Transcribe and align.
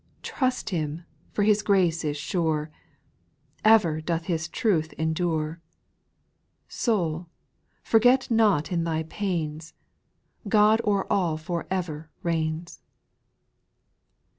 Trust 0.23 0.71
Him, 0.71 1.03
for 1.31 1.43
His 1.43 1.61
grace 1.61 2.03
is 2.03 2.17
sure, 2.17 2.71
Ever 3.63 4.01
doth 4.01 4.23
His 4.25 4.47
truth 4.47 4.93
endure. 4.93 5.61
Soul, 6.67 7.27
forget 7.83 8.31
not 8.31 8.71
in 8.71 8.83
thy 8.83 9.03
pains, 9.03 9.75
God 10.49 10.81
o'er 10.85 11.05
all 11.13 11.37
for 11.37 11.67
ever 11.69 12.09
reigns 12.23 12.81